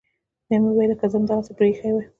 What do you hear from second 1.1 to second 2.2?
زه دې هماغسې پريښى واى.